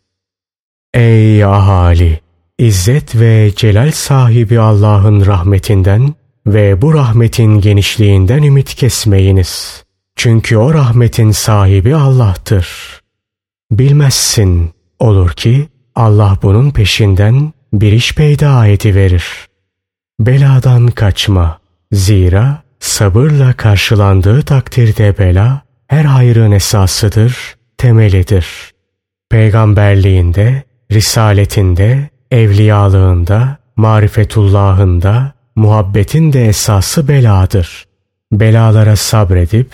Ey 0.93 1.45
ahali! 1.45 2.19
İzzet 2.59 3.15
ve 3.15 3.51
celal 3.55 3.91
sahibi 3.91 4.59
Allah'ın 4.59 5.25
rahmetinden 5.25 6.15
ve 6.47 6.81
bu 6.81 6.93
rahmetin 6.93 7.61
genişliğinden 7.61 8.43
ümit 8.43 8.75
kesmeyiniz. 8.75 9.83
Çünkü 10.15 10.57
o 10.57 10.73
rahmetin 10.73 11.31
sahibi 11.31 11.95
Allah'tır. 11.95 12.96
Bilmezsin 13.71 14.71
olur 14.99 15.31
ki 15.31 15.67
Allah 15.95 16.37
bunun 16.41 16.71
peşinden 16.71 17.53
bir 17.73 17.91
iş 17.91 18.15
peyda 18.15 18.67
ediverir. 18.67 19.25
Beladan 20.19 20.87
kaçma. 20.87 21.59
Zira 21.91 22.61
sabırla 22.79 23.53
karşılandığı 23.53 24.41
takdirde 24.41 25.17
bela 25.17 25.61
her 25.87 26.05
hayrın 26.05 26.51
esasıdır, 26.51 27.55
temelidir. 27.77 28.47
Peygamberliğinde, 29.29 30.63
risaletinde, 30.91 32.09
evliyalığında, 32.31 33.57
marifetullahında, 33.75 35.33
muhabbetin 35.55 36.33
de 36.33 36.47
esası 36.47 37.07
beladır. 37.07 37.85
belalara 38.31 38.95
sabredip 38.95 39.71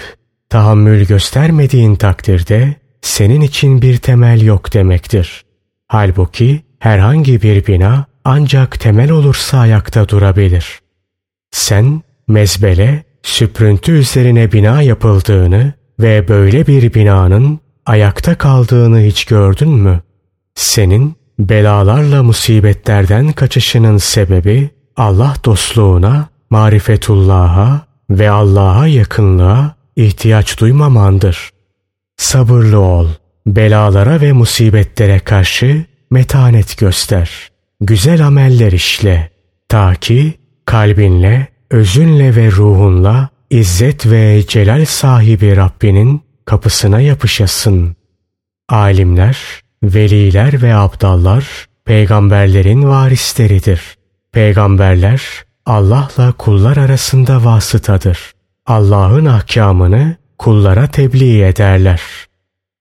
tahammül 0.49 1.05
göstermediğin 1.05 1.95
takdirde 1.95 2.75
senin 3.03 3.41
için 3.41 3.81
bir 3.81 3.97
temel 3.97 4.41
yok 4.41 4.73
demektir. 4.73 5.45
Halbuki 5.87 6.63
herhangi 6.79 7.41
bir 7.41 7.67
bina 7.67 8.05
ancak 8.25 8.79
temel 8.79 9.11
olursa 9.11 9.59
ayakta 9.59 10.09
durabilir. 10.09 10.79
Sen 11.51 12.01
mezbele, 12.27 13.03
süprüntü 13.23 13.91
üzerine 13.91 14.51
bina 14.51 14.81
yapıldığını 14.81 15.73
ve 15.99 16.27
böyle 16.27 16.67
bir 16.67 16.93
binanın 16.93 17.59
ayakta 17.85 18.37
kaldığını 18.37 18.99
hiç 18.99 19.25
gördün 19.25 19.69
mü? 19.69 20.01
Senin 20.55 21.15
belalarla 21.39 22.23
musibetlerden 22.23 23.31
kaçışının 23.31 23.97
sebebi 23.97 24.69
Allah 24.97 25.35
dostluğuna, 25.45 26.27
marifetullah'a 26.49 27.81
ve 28.09 28.29
Allah'a 28.29 28.87
yakınlığa 28.87 29.75
ihtiyaç 29.95 30.59
duymamandır. 30.59 31.52
Sabırlı 32.23 32.79
ol, 32.79 33.07
belalara 33.47 34.21
ve 34.21 34.31
musibetlere 34.31 35.19
karşı 35.19 35.85
metanet 36.11 36.77
göster. 36.77 37.29
Güzel 37.81 38.27
ameller 38.27 38.71
işle. 38.71 39.29
Ta 39.69 39.95
ki 39.95 40.33
kalbinle, 40.65 41.47
özünle 41.71 42.35
ve 42.35 42.51
ruhunla 42.51 43.29
İzzet 43.49 44.05
ve 44.05 44.43
celal 44.47 44.85
sahibi 44.85 45.55
Rabbinin 45.55 46.21
kapısına 46.45 47.01
yapışasın. 47.01 47.95
Alimler, 48.69 49.37
veliler 49.83 50.61
ve 50.61 50.75
abdallar 50.75 51.67
peygamberlerin 51.85 52.83
varisleridir. 52.83 53.81
Peygamberler 54.31 55.21
Allah'la 55.65 56.31
kullar 56.31 56.77
arasında 56.77 57.45
vasıtadır. 57.45 58.31
Allah'ın 58.65 59.25
ahkamını 59.25 60.22
kullara 60.37 60.87
tebliğ 60.87 61.43
ederler. 61.43 62.01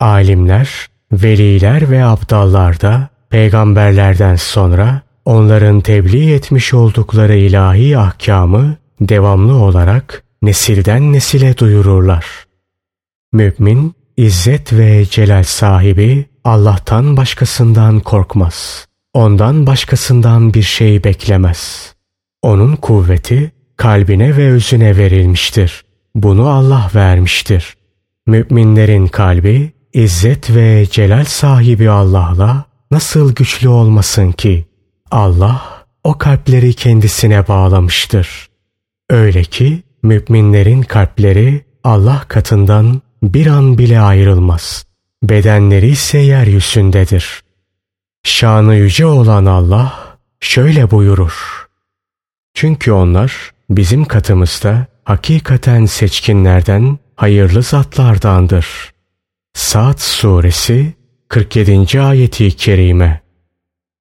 Alimler, 0.00 0.86
veliler 1.12 1.90
ve 1.90 2.04
abdallar 2.04 2.80
da 2.80 3.08
peygamberlerden 3.30 4.36
sonra 4.36 5.02
onların 5.24 5.80
tebliğ 5.80 6.32
etmiş 6.32 6.74
oldukları 6.74 7.36
ilahi 7.36 7.98
ahkamı 7.98 8.76
devamlı 9.00 9.54
olarak 9.54 10.22
nesilden 10.42 11.12
nesile 11.12 11.58
duyururlar. 11.58 12.26
Mümin, 13.32 13.94
izzet 14.16 14.72
ve 14.72 15.06
celal 15.06 15.44
sahibi 15.44 16.26
Allah'tan 16.44 17.16
başkasından 17.16 18.00
korkmaz. 18.00 18.86
Ondan 19.14 19.66
başkasından 19.66 20.54
bir 20.54 20.62
şey 20.62 21.04
beklemez. 21.04 21.94
Onun 22.42 22.76
kuvveti 22.76 23.52
kalbine 23.76 24.36
ve 24.36 24.50
özüne 24.50 24.96
verilmiştir. 24.96 25.84
Bunu 26.14 26.48
Allah 26.48 26.90
vermiştir. 26.94 27.76
Müminlerin 28.26 29.06
kalbi 29.06 29.72
İzzet 29.92 30.54
ve 30.54 30.86
celal 30.90 31.24
sahibi 31.24 31.90
Allah'la 31.90 32.64
nasıl 32.90 33.34
güçlü 33.34 33.68
olmasın 33.68 34.32
ki? 34.32 34.66
Allah 35.10 35.84
o 36.04 36.18
kalpleri 36.18 36.74
kendisine 36.74 37.48
bağlamıştır. 37.48 38.48
Öyle 39.10 39.42
ki 39.44 39.82
müminlerin 40.02 40.82
kalpleri 40.82 41.64
Allah 41.84 42.24
katından 42.28 43.02
bir 43.22 43.46
an 43.46 43.78
bile 43.78 44.00
ayrılmaz. 44.00 44.86
Bedenleri 45.22 45.88
ise 45.88 46.18
yeryüzündedir. 46.18 47.42
Şanı 48.24 48.74
yüce 48.74 49.06
olan 49.06 49.46
Allah 49.46 50.18
şöyle 50.40 50.90
buyurur. 50.90 51.66
Çünkü 52.54 52.92
onlar 52.92 53.50
bizim 53.70 54.04
katımızda 54.04 54.86
hakikaten 55.04 55.86
seçkinlerden 55.86 56.98
hayırlı 57.16 57.62
zatlardandır. 57.62 58.66
Saat 59.54 60.00
suresi 60.00 60.92
47. 61.28 62.00
ayeti 62.00 62.56
kerime. 62.56 63.22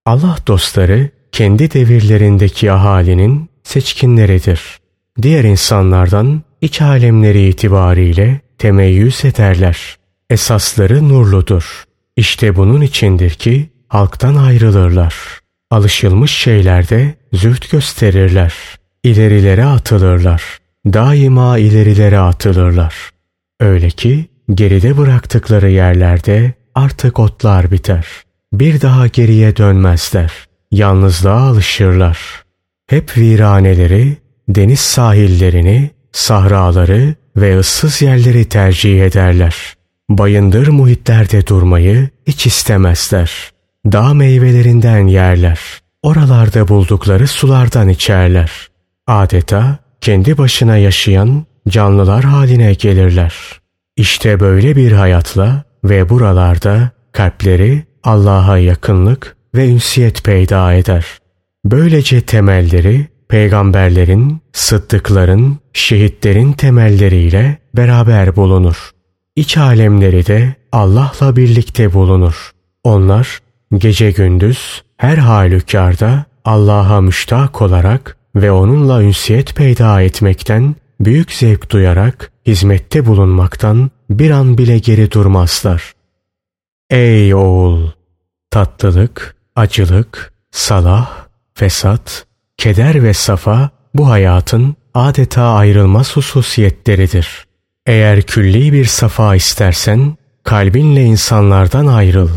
Allah 0.05 0.37
dostları 0.47 1.09
kendi 1.31 1.71
devirlerindeki 1.71 2.71
ahalinin 2.71 3.49
seçkinleridir. 3.63 4.79
Diğer 5.21 5.43
insanlardan 5.43 6.41
iç 6.61 6.81
alemleri 6.81 7.47
itibariyle 7.47 8.41
temeyyüz 8.57 9.25
ederler. 9.25 9.97
Esasları 10.29 11.09
nurludur. 11.09 11.83
İşte 12.15 12.55
bunun 12.55 12.81
içindir 12.81 13.29
ki 13.29 13.69
halktan 13.87 14.35
ayrılırlar. 14.35 15.15
Alışılmış 15.71 16.31
şeylerde 16.31 17.15
züht 17.33 17.71
gösterirler. 17.71 18.53
İlerilere 19.03 19.65
atılırlar. 19.65 20.60
Daima 20.85 21.57
ilerilere 21.57 22.19
atılırlar. 22.19 22.95
Öyle 23.59 23.89
ki 23.89 24.25
geride 24.53 24.97
bıraktıkları 24.97 25.69
yerlerde 25.69 26.53
artık 26.75 27.19
otlar 27.19 27.71
biter. 27.71 28.07
Bir 28.53 28.81
daha 28.81 29.07
geriye 29.07 29.57
dönmezler. 29.57 30.31
Yalnızlığa 30.71 31.41
alışırlar. 31.41 32.43
Hep 32.87 33.17
viraneleri, 33.17 34.17
deniz 34.49 34.79
sahillerini, 34.79 35.89
sahraları 36.11 37.15
ve 37.35 37.59
ıssız 37.59 38.01
yerleri 38.01 38.45
tercih 38.45 39.03
ederler. 39.03 39.55
Bayındır 40.09 40.67
muhitlerde 40.67 41.47
durmayı 41.47 42.09
hiç 42.27 42.47
istemezler. 42.47 43.51
Dağ 43.85 44.13
meyvelerinden 44.13 45.07
yerler. 45.07 45.59
Oralarda 46.03 46.67
buldukları 46.67 47.27
sulardan 47.27 47.89
içerler. 47.89 48.51
Adeta 49.07 49.79
kendi 50.01 50.37
başına 50.37 50.77
yaşayan 50.77 51.45
canlılar 51.69 52.23
haline 52.23 52.73
gelirler. 52.73 53.35
İşte 53.97 54.39
böyle 54.39 54.75
bir 54.75 54.91
hayatla 54.91 55.63
ve 55.83 56.09
buralarda 56.09 56.91
kalpleri 57.11 57.83
Allah'a 58.03 58.57
yakınlık 58.57 59.35
ve 59.55 59.69
ünsiyet 59.69 60.23
peyda 60.23 60.73
eder. 60.73 61.05
Böylece 61.65 62.21
temelleri 62.21 63.07
peygamberlerin, 63.29 64.41
sıddıkların, 64.53 65.57
şehitlerin 65.73 66.53
temelleriyle 66.53 67.57
beraber 67.73 68.35
bulunur. 68.35 68.91
İç 69.35 69.57
alemleri 69.57 70.25
de 70.25 70.55
Allah'la 70.71 71.35
birlikte 71.35 71.93
bulunur. 71.93 72.51
Onlar 72.83 73.39
gece 73.77 74.11
gündüz 74.11 74.83
her 74.97 75.17
halükarda 75.17 76.25
Allah'a 76.45 77.01
müştak 77.01 77.61
olarak 77.61 78.17
ve 78.35 78.51
onunla 78.51 79.03
ünsiyet 79.03 79.55
peyda 79.55 80.01
etmekten 80.01 80.75
büyük 80.99 81.31
zevk 81.31 81.69
duyarak 81.69 82.31
hizmette 82.45 83.05
bulunmaktan 83.05 83.91
bir 84.09 84.31
an 84.31 84.57
bile 84.57 84.77
geri 84.77 85.11
durmazlar. 85.11 85.93
Ey 86.89 87.35
oğul! 87.35 87.89
Tatlılık, 88.51 89.35
acılık, 89.55 90.33
salah, 90.51 91.27
fesat, 91.53 92.25
keder 92.57 93.03
ve 93.03 93.13
safa 93.13 93.69
bu 93.93 94.09
hayatın 94.09 94.75
adeta 94.93 95.43
ayrılmaz 95.43 96.15
hususiyetleridir. 96.15 97.45
Eğer 97.85 98.21
külli 98.21 98.73
bir 98.73 98.85
safa 98.85 99.35
istersen 99.35 100.17
kalbinle 100.43 101.03
insanlardan 101.03 101.87
ayrıl. 101.87 102.29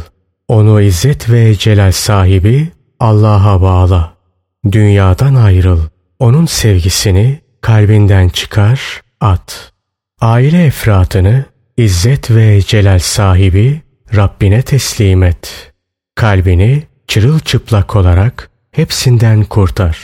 Onu 0.49 0.81
izzet 0.81 1.31
ve 1.31 1.55
celal 1.55 1.93
sahibi 1.93 2.69
Allah'a 3.01 3.63
bağla. 3.63 4.14
Dünyadan 4.73 5.35
ayrıl. 5.35 5.81
Onun 6.19 6.47
sevgisini 6.47 7.41
kalbinden 7.61 8.29
çıkar, 8.29 9.03
at. 9.21 9.73
Aile 10.21 10.67
efratını 10.67 11.45
izzet 11.77 12.31
ve 12.31 12.63
celal 12.63 12.99
sahibi 12.99 13.83
Rabbine 14.15 14.63
teslim 14.63 15.23
et. 15.23 15.73
Kalbini 16.15 16.83
çırılçıplak 17.09 17.97
olarak 17.97 18.51
hepsinden 18.71 19.45
kurtar. 19.45 19.99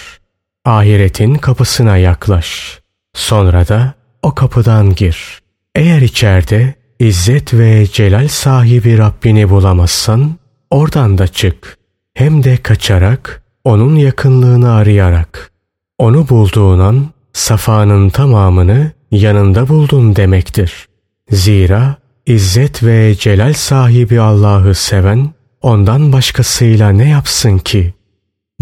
Ahiretin 0.64 1.34
kapısına 1.34 1.96
yaklaş. 1.96 2.80
Sonra 3.14 3.68
da 3.68 3.94
o 4.22 4.34
kapıdan 4.34 4.94
gir. 4.94 5.38
Eğer 5.74 6.00
içeride 6.00 6.74
izzet 6.98 7.54
ve 7.54 7.86
celal 7.86 8.28
sahibi 8.28 8.98
Rabbini 8.98 9.50
bulamazsan 9.50 10.36
oradan 10.70 11.18
da 11.18 11.28
çık. 11.28 11.78
Hem 12.14 12.42
de 12.42 12.56
kaçarak, 12.56 13.39
onun 13.64 13.96
yakınlığını 13.96 14.72
arayarak. 14.72 15.50
Onu 15.98 16.28
bulduğun 16.28 16.78
an 16.78 17.06
safanın 17.32 18.08
tamamını 18.08 18.92
yanında 19.10 19.68
buldun 19.68 20.16
demektir. 20.16 20.88
Zira 21.30 21.96
İzzet 22.26 22.82
ve 22.82 23.14
celal 23.14 23.52
sahibi 23.52 24.20
Allah'ı 24.20 24.74
seven 24.74 25.30
ondan 25.60 26.12
başkasıyla 26.12 26.90
ne 26.90 27.08
yapsın 27.08 27.58
ki? 27.58 27.94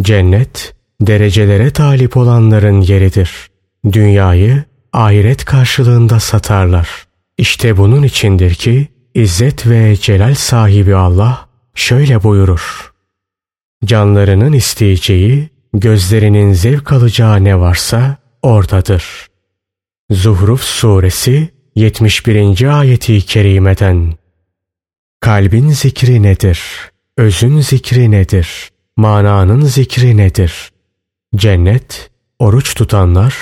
Cennet 0.01 0.75
derecelere 1.01 1.71
talip 1.71 2.17
olanların 2.17 2.81
yeridir. 2.81 3.31
Dünyayı 3.93 4.65
ahiret 4.93 5.45
karşılığında 5.45 6.21
satarlar. 6.21 6.89
İşte 7.39 7.77
bunun 7.77 8.03
içindir 8.03 8.55
ki 8.55 8.89
İzzet 9.15 9.67
ve 9.67 9.97
celal 9.97 10.35
sahibi 10.35 10.95
Allah 10.95 11.49
şöyle 11.75 12.23
buyurur. 12.23 12.88
Canlarının 13.85 14.53
isteyeceği, 14.53 15.51
gözlerinin 15.75 16.53
zevk 16.53 16.93
alacağı 16.93 17.45
ne 17.45 17.61
varsa 17.61 18.17
oradadır. 18.43 19.27
Zuhruf 20.11 20.63
Suresi 20.63 21.49
71. 21.75 22.79
ayeti 22.79 23.21
kerimeden 23.21 24.15
Kalbin 25.21 25.71
zikri 25.71 26.23
nedir? 26.23 26.61
Özün 27.17 27.61
zikri 27.61 28.11
nedir? 28.11 28.69
Mananın 28.97 29.61
zikri 29.61 30.17
nedir? 30.17 30.71
Cennet, 31.37 32.11
oruç 32.39 32.75
tutanlar, 32.75 33.35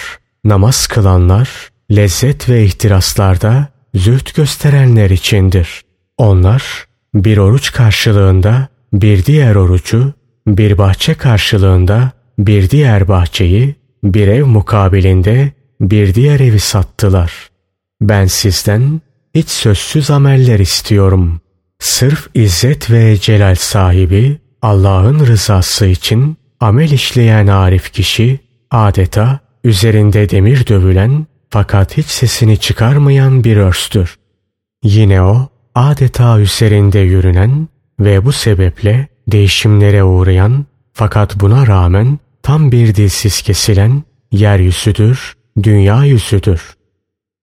namaz 0.45 0.87
kılanlar, 0.87 1.71
lezzet 1.91 2.49
ve 2.49 2.65
ihtiraslarda 2.65 3.69
züht 3.95 4.35
gösterenler 4.35 5.11
içindir. 5.11 5.83
Onlar 6.19 6.87
bir 7.15 7.39
oruç 7.39 7.73
karşılığında 7.73 8.69
bir 8.93 9.25
diğer 9.25 9.55
orucu, 9.55 10.13
bir 10.47 10.79
bahçe 10.79 11.15
karşılığında 11.15 12.13
bir 12.39 12.71
diğer 12.71 13.09
bahçeyi, 13.09 13.75
bir 14.05 14.29
ev 14.29 14.47
mukabilinde 14.47 15.53
bir 15.81 16.15
diğer 16.15 16.41
evi 16.41 16.61
sattılar. 16.61 17.51
Ben 18.01 18.27
sizden 18.27 19.01
hiç 19.35 19.49
sözsüz 19.49 20.11
ameller 20.11 20.59
istiyorum. 20.59 21.41
Sırf 21.79 22.29
izzet 22.35 22.91
ve 22.91 23.17
celal 23.17 23.55
sahibi 23.55 24.39
Allah'ın 24.63 25.27
rızası 25.27 25.87
için 25.87 26.37
amel 26.61 26.91
işleyen 26.91 27.47
arif 27.47 27.93
kişi 27.93 28.41
adeta 28.71 29.41
üzerinde 29.65 30.31
demir 30.31 30.67
dövülen 30.67 31.27
fakat 31.51 31.97
hiç 31.97 32.07
sesini 32.07 32.59
çıkarmayan 32.59 33.45
bir 33.45 33.57
örstür. 33.57 34.17
Yine 34.83 35.23
o 35.23 35.49
adeta 35.75 36.41
üzerinde 36.41 36.99
yürünen 36.99 37.69
ve 38.01 38.25
bu 38.25 38.33
sebeple 38.33 39.09
değişimlere 39.29 40.05
uğrayan 40.05 40.67
fakat 40.93 41.41
buna 41.41 41.67
rağmen 41.67 42.19
tam 42.43 42.73
bir 42.73 42.95
dilsiz 42.95 43.43
kesilen 43.43 44.03
yeryüzüdür, 44.33 45.37
dünya 45.63 46.05
yüzüdür. 46.05 46.75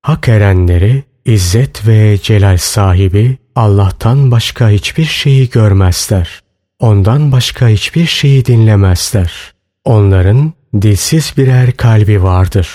Hak 0.01 0.27
erenleri 0.29 1.03
İzzet 1.25 1.87
ve 1.87 2.17
celal 2.17 2.57
sahibi 2.57 3.37
Allah'tan 3.55 4.31
başka 4.31 4.69
hiçbir 4.69 5.05
şeyi 5.05 5.49
görmezler. 5.49 6.39
Ondan 6.79 7.31
başka 7.31 7.67
hiçbir 7.67 8.05
şeyi 8.05 8.45
dinlemezler. 8.45 9.53
Onların 9.85 10.53
dilsiz 10.81 11.33
birer 11.37 11.71
kalbi 11.71 12.23
vardır. 12.23 12.69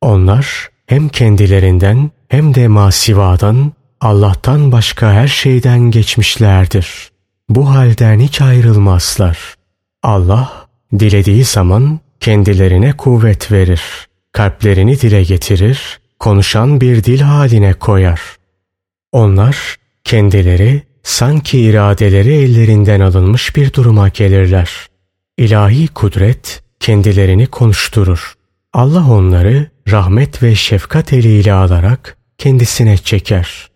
Onlar 0.00 0.68
hem 0.86 1.08
kendilerinden 1.08 2.10
hem 2.28 2.54
de 2.54 2.68
masivadan 2.68 3.72
Allah'tan 4.00 4.72
başka 4.72 5.12
her 5.12 5.28
şeyden 5.28 5.90
geçmişlerdir. 5.90 7.13
Bu 7.48 7.70
halden 7.70 8.20
hiç 8.20 8.40
ayrılmazlar. 8.40 9.54
Allah 10.02 10.66
dilediği 10.98 11.44
zaman 11.44 12.00
kendilerine 12.20 12.92
kuvvet 12.92 13.52
verir. 13.52 13.82
Kalplerini 14.32 15.00
dile 15.00 15.22
getirir, 15.22 16.00
konuşan 16.18 16.80
bir 16.80 17.04
dil 17.04 17.20
haline 17.20 17.72
koyar. 17.72 18.20
Onlar 19.12 19.76
kendileri 20.04 20.82
sanki 21.02 21.60
iradeleri 21.60 22.34
ellerinden 22.34 23.00
alınmış 23.00 23.56
bir 23.56 23.72
duruma 23.72 24.08
gelirler. 24.08 24.70
İlahi 25.38 25.88
kudret 25.88 26.62
kendilerini 26.80 27.46
konuşturur. 27.46 28.34
Allah 28.72 29.10
onları 29.10 29.70
rahmet 29.88 30.42
ve 30.42 30.54
şefkat 30.54 31.12
eliyle 31.12 31.52
alarak 31.52 32.16
kendisine 32.38 32.98
çeker. 32.98 33.68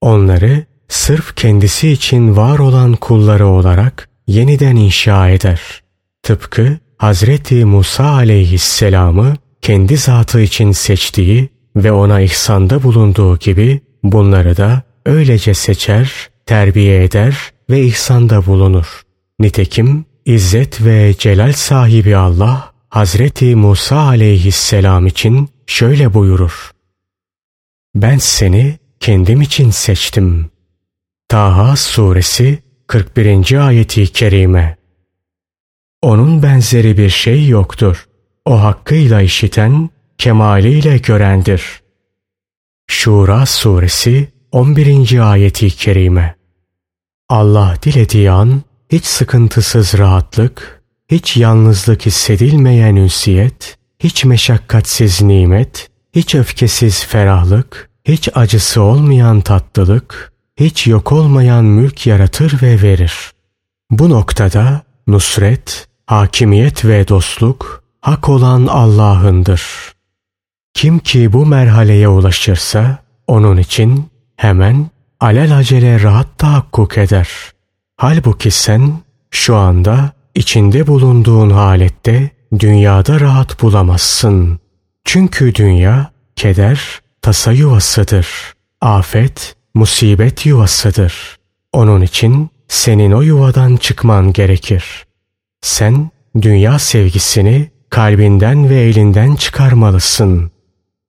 Onları 0.00 0.64
sırf 0.88 1.36
kendisi 1.36 1.88
için 1.88 2.36
var 2.36 2.58
olan 2.58 2.92
kulları 2.92 3.46
olarak 3.46 4.08
yeniden 4.26 4.76
inşa 4.76 5.28
eder. 5.28 5.60
Tıpkı 6.22 6.78
Hazreti 6.98 7.64
Musa 7.64 8.04
aleyhisselamı 8.04 9.36
kendi 9.62 9.96
zatı 9.96 10.40
için 10.40 10.72
seçtiği 10.72 11.48
ve 11.76 11.92
ona 11.92 12.20
ihsanda 12.20 12.82
bulunduğu 12.82 13.38
gibi 13.38 13.80
bunları 14.02 14.56
da 14.56 14.82
öylece 15.06 15.54
seçer, 15.54 16.30
terbiye 16.46 17.04
eder 17.04 17.36
ve 17.70 17.82
ihsanda 17.82 18.46
bulunur. 18.46 19.02
Nitekim 19.40 20.04
İzzet 20.24 20.84
ve 20.84 21.14
Celal 21.18 21.52
sahibi 21.52 22.16
Allah 22.16 22.72
Hazreti 22.88 23.56
Musa 23.56 23.96
aleyhisselam 23.98 25.06
için 25.06 25.48
şöyle 25.66 26.14
buyurur. 26.14 26.70
Ben 27.94 28.18
seni 28.18 28.78
kendim 29.00 29.42
için 29.42 29.70
seçtim. 29.70 30.50
Taha 31.28 31.76
suresi 31.76 32.58
41. 32.86 33.66
ayeti 33.66 34.06
kerime. 34.06 34.76
Onun 36.02 36.42
benzeri 36.42 36.98
bir 36.98 37.10
şey 37.10 37.48
yoktur. 37.48 38.06
O 38.44 38.62
hakkıyla 38.62 39.20
işiten, 39.20 39.90
kemaliyle 40.18 40.98
görendir. 40.98 41.82
Şura 42.86 43.46
suresi 43.46 44.28
11. 44.52 45.30
ayeti 45.30 45.70
kerime. 45.70 46.36
Allah 47.28 47.74
dilediği 47.82 48.30
an 48.30 48.62
hiç 48.92 49.04
sıkıntısız 49.04 49.98
rahatlık, 49.98 50.82
hiç 51.10 51.36
yalnızlık 51.36 52.06
hissedilmeyen 52.06 52.96
ünsiyet, 52.96 53.78
hiç 53.98 54.24
meşakkatsiz 54.24 55.22
nimet, 55.22 55.90
hiç 56.14 56.34
öfkesiz 56.34 57.04
ferahlık, 57.04 57.90
hiç 58.04 58.28
acısı 58.34 58.82
olmayan 58.82 59.40
tatlılık, 59.40 60.37
hiç 60.60 60.86
yok 60.86 61.12
olmayan 61.12 61.64
mülk 61.64 62.06
yaratır 62.06 62.62
ve 62.62 62.82
verir. 62.82 63.32
Bu 63.90 64.10
noktada 64.10 64.82
nusret, 65.06 65.88
hakimiyet 66.06 66.84
ve 66.84 67.08
dostluk 67.08 67.84
hak 68.00 68.28
olan 68.28 68.66
Allah'ındır. 68.66 69.62
Kim 70.74 70.98
ki 70.98 71.32
bu 71.32 71.46
merhaleye 71.46 72.08
ulaşırsa 72.08 72.98
onun 73.26 73.56
için 73.56 74.06
hemen 74.36 74.90
alelacele 75.20 76.02
rahat 76.02 76.38
tahakkuk 76.38 76.98
eder. 76.98 77.28
Halbuki 77.96 78.50
sen 78.50 78.92
şu 79.30 79.56
anda 79.56 80.12
içinde 80.34 80.86
bulunduğun 80.86 81.50
halette 81.50 82.30
dünyada 82.58 83.20
rahat 83.20 83.62
bulamazsın. 83.62 84.58
Çünkü 85.04 85.54
dünya 85.54 86.10
keder, 86.36 87.00
tasa 87.22 87.52
yuvasıdır. 87.52 88.28
Afet, 88.80 89.56
musibet 89.78 90.46
yuvasıdır. 90.46 91.38
Onun 91.72 92.02
için 92.02 92.50
senin 92.68 93.12
o 93.12 93.22
yuvadan 93.22 93.76
çıkman 93.76 94.32
gerekir. 94.32 95.06
Sen 95.60 96.10
dünya 96.42 96.78
sevgisini 96.78 97.70
kalbinden 97.90 98.70
ve 98.70 98.80
elinden 98.80 99.34
çıkarmalısın. 99.34 100.50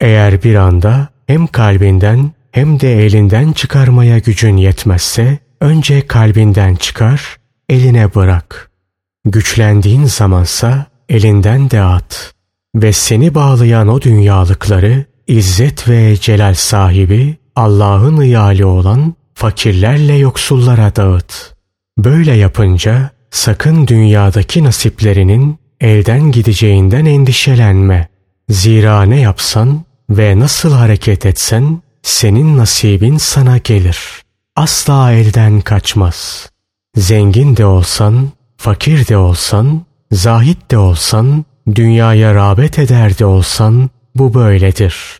Eğer 0.01 0.43
bir 0.43 0.55
anda 0.55 1.09
hem 1.27 1.47
kalbinden 1.47 2.31
hem 2.51 2.79
de 2.79 3.05
elinden 3.05 3.51
çıkarmaya 3.51 4.19
gücün 4.19 4.57
yetmezse 4.57 5.39
önce 5.61 6.07
kalbinden 6.07 6.75
çıkar, 6.75 7.37
eline 7.69 8.15
bırak. 8.15 8.71
Güçlendiğin 9.25 10.05
zamansa 10.05 10.85
elinden 11.09 11.71
de 11.71 11.81
at 11.81 12.33
ve 12.75 12.93
seni 12.93 13.35
bağlayan 13.35 13.87
o 13.87 14.01
dünyalıkları 14.01 15.05
İzzet 15.27 15.89
ve 15.89 16.17
celal 16.17 16.53
sahibi 16.53 17.37
Allah'ın 17.59 18.17
ıyali 18.17 18.65
olan 18.65 19.13
fakirlerle 19.33 20.13
yoksullara 20.13 20.95
dağıt. 20.95 21.55
Böyle 21.97 22.33
yapınca 22.33 23.09
sakın 23.31 23.87
dünyadaki 23.87 24.63
nasiplerinin 24.63 25.59
elden 25.81 26.31
gideceğinden 26.31 27.05
endişelenme. 27.05 28.07
Zira 28.49 29.03
ne 29.03 29.19
yapsan 29.19 29.83
ve 30.09 30.39
nasıl 30.39 30.73
hareket 30.73 31.25
etsen 31.25 31.81
senin 32.03 32.57
nasibin 32.57 33.17
sana 33.17 33.57
gelir. 33.57 33.99
Asla 34.55 35.11
elden 35.11 35.61
kaçmaz. 35.61 36.49
Zengin 36.95 37.57
de 37.57 37.65
olsan, 37.65 38.29
fakir 38.57 39.07
de 39.07 39.17
olsan, 39.17 39.81
zahit 40.11 40.71
de 40.71 40.77
olsan, 40.77 41.45
dünyaya 41.75 42.35
rağbet 42.35 42.79
eder 42.79 43.17
de 43.17 43.25
olsan 43.25 43.89
bu 44.15 44.33
böyledir. 44.33 45.19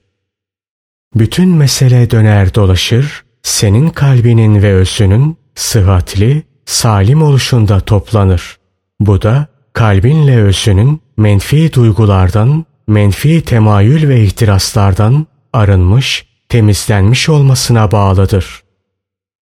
Bütün 1.16 1.50
mesele 1.50 2.12
döner 2.12 2.56
dolaşır, 2.56 3.24
senin 3.44 3.90
kalbinin 3.90 4.62
ve 4.64 4.74
özünün 4.74 5.38
sıhhatli, 5.56 6.44
salim 6.66 7.22
oluşunda 7.22 7.80
toplanır. 7.80 8.58
Bu 9.00 9.22
da 9.22 9.48
kalbinle 9.74 10.42
özünün 10.42 11.02
menfi 11.18 11.74
duygulardan, 11.74 12.66
menfi 12.88 13.42
temayül 13.42 14.10
ve 14.10 14.24
ihtiraslardan 14.24 15.28
arınmış, 15.54 16.26
temizlenmiş 16.50 17.30
olmasına 17.30 17.92
bağlıdır. 17.92 18.64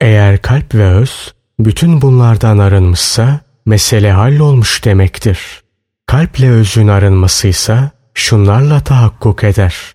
Eğer 0.01 0.43
kalp 0.43 0.75
ve 0.75 0.87
öz 0.87 1.35
bütün 1.59 2.03
bunlardan 2.03 2.59
arınmışsa 2.59 3.41
mesele 3.67 4.13
hallolmuş 4.13 4.85
demektir. 4.85 5.63
Kalple 6.07 6.51
özün 6.51 6.89
arınmasıysa 6.89 7.91
şunlarla 8.15 8.81
tahakkuk 8.81 9.45
eder. 9.45 9.95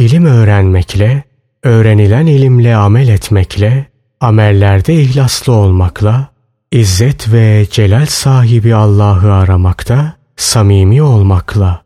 İlim 0.00 0.24
öğrenmekle, 0.24 1.22
öğrenilen 1.62 2.26
ilimle 2.26 2.76
amel 2.76 3.08
etmekle, 3.08 3.86
amellerde 4.20 4.94
ihlaslı 4.94 5.52
olmakla, 5.52 6.28
İzzet 6.72 7.32
ve 7.32 7.66
celal 7.70 8.06
sahibi 8.06 8.74
Allah'ı 8.74 9.32
aramakta, 9.32 10.16
samimi 10.36 11.02
olmakla. 11.02 11.82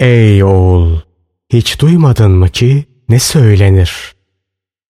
Ey 0.00 0.44
oğul! 0.44 0.98
hiç 1.52 1.80
duymadın 1.80 2.30
mı 2.30 2.48
ki 2.48 2.84
ne 3.08 3.18
söylenir? 3.18 4.14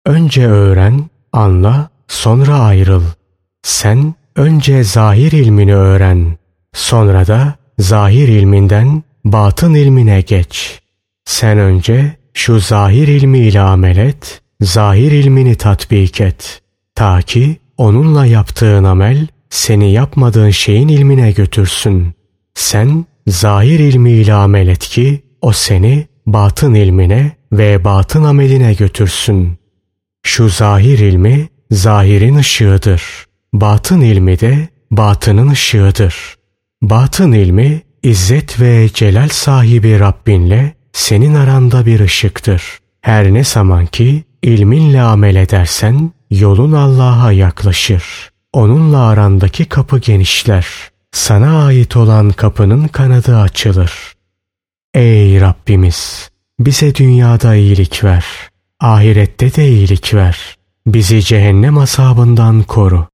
Önce 0.06 0.48
öğren, 0.48 1.10
anla, 1.34 1.90
sonra 2.08 2.60
ayrıl. 2.60 3.04
Sen 3.64 4.14
önce 4.36 4.84
zahir 4.84 5.32
ilmini 5.32 5.76
öğren. 5.76 6.38
Sonra 6.74 7.28
da 7.28 7.56
zahir 7.80 8.28
ilminden 8.28 9.04
batın 9.26 9.74
ilmine 9.74 10.22
geç. 10.22 10.82
Sen 11.28 11.58
önce 11.58 12.16
şu 12.34 12.60
zahir 12.60 13.08
ilmiyle 13.08 13.60
amel 13.60 13.98
et, 13.98 14.42
zahir 14.62 15.12
ilmini 15.12 15.56
tatbik 15.56 16.22
et. 16.22 16.62
Ta 16.96 17.22
ki 17.22 17.58
onunla 17.78 18.26
yaptığın 18.26 18.84
amel 18.84 19.28
seni 19.50 19.92
yapmadığın 19.92 20.50
şeyin 20.50 20.88
ilmine 20.88 21.32
götürsün. 21.32 22.14
Sen 22.54 23.06
zahir 23.28 23.80
ilmiyle 23.80 24.34
amel 24.34 24.68
et 24.68 24.80
ki 24.80 25.24
o 25.42 25.52
seni 25.52 26.08
batın 26.26 26.74
ilmine 26.74 27.32
ve 27.52 27.84
batın 27.84 28.24
ameline 28.24 28.74
götürsün. 28.74 29.58
Şu 30.24 30.50
zahir 30.50 31.00
ilmi 31.00 31.50
zahirin 31.72 32.36
ışığıdır. 32.36 33.04
Batın 33.54 34.02
ilmi 34.02 34.40
de 34.40 34.68
batının 34.92 35.50
ışığıdır. 35.50 36.36
Batın 36.82 37.32
ilmi 37.32 37.82
İzzet 38.04 38.60
ve 38.60 38.90
celal 38.94 39.30
sahibi 39.30 40.00
Rabbinle 40.00 40.77
senin 40.98 41.36
aranda 41.36 41.86
bir 41.86 42.00
ışıktır. 42.00 42.64
Her 43.02 43.34
ne 43.34 43.44
zaman 43.44 43.86
ki 43.86 44.24
ilminle 44.42 45.02
amel 45.02 45.36
edersen 45.36 46.12
yolun 46.32 46.72
Allah'a 46.72 47.32
yaklaşır. 47.32 48.04
Onunla 48.54 49.08
arandaki 49.08 49.66
kapı 49.66 50.00
genişler. 50.00 50.68
Sana 51.12 51.66
ait 51.66 51.98
olan 51.98 52.30
kapının 52.30 52.88
kanadı 52.88 53.38
açılır. 53.38 53.92
Ey 54.94 55.42
Rabbimiz! 55.42 56.30
Bize 56.60 56.96
dünyada 56.96 57.56
iyilik 57.56 58.04
ver. 58.04 58.26
Ahirette 58.80 59.56
de 59.56 59.68
iyilik 59.68 60.14
ver. 60.14 60.58
Bizi 60.88 61.22
cehennem 61.22 61.78
asabından 61.78 62.64
koru. 62.64 63.06